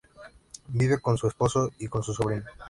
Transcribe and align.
Vive 0.69 0.99
con 0.99 1.15
su 1.15 1.27
esposo 1.27 1.73
y 1.77 1.87
con 1.87 2.01
su 2.01 2.11
sobrino. 2.15 2.45